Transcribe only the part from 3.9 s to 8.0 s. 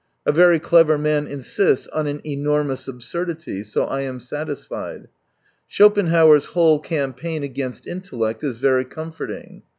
am satisfied. Schopenhauer's whole cam paign against